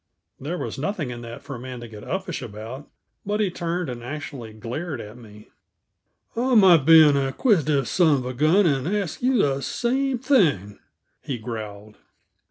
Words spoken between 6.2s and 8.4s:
"I might be an inquisitive son of a